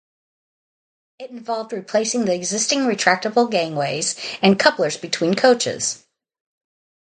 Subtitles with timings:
[1.19, 6.03] It involved replacing the existing retractable gangways and couplers between coaches.